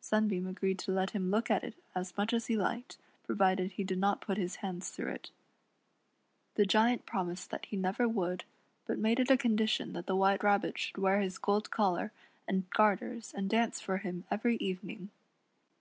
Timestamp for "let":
0.90-1.10